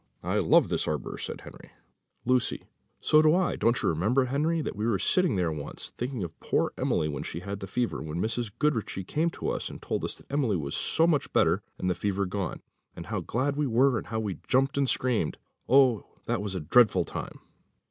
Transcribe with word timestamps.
"I 0.23 0.39
love 0.39 0.69
this 0.69 0.87
arbour," 0.87 1.19
said 1.19 1.41
Henry. 1.41 1.73
Lucy. 2.25 2.63
"So 3.01 3.21
do 3.21 3.35
I; 3.35 3.55
don't 3.55 3.79
you 3.83 3.87
remember, 3.89 4.25
Henry, 4.25 4.59
that 4.63 4.75
we 4.75 4.87
were 4.87 4.97
sitting 4.97 5.37
here 5.37 5.51
once, 5.51 5.91
thinking 5.95 6.23
of 6.23 6.39
poor 6.39 6.73
Emily 6.75 7.07
when 7.07 7.21
she 7.21 7.41
had 7.41 7.59
the 7.59 7.67
fever, 7.67 8.01
when 8.01 8.19
Mrs. 8.19 8.51
Goodriche 8.57 9.05
came 9.05 9.29
to 9.29 9.49
us 9.49 9.69
and 9.69 9.79
told 9.79 10.03
us 10.03 10.17
that 10.17 10.33
Emily 10.33 10.57
was 10.57 10.73
so 10.75 11.05
much 11.05 11.31
better 11.33 11.61
and 11.77 11.87
the 11.87 11.93
fever 11.93 12.25
gone, 12.25 12.63
and 12.95 13.05
how 13.05 13.19
glad 13.19 13.55
we 13.55 13.67
were, 13.67 13.99
and 13.99 14.07
how 14.07 14.19
we 14.19 14.39
jumped 14.47 14.75
and 14.75 14.89
screamed? 14.89 15.37
Oh! 15.69 16.03
that 16.25 16.41
was 16.41 16.55
a 16.55 16.59
dreadful 16.61 17.05
time." 17.05 17.39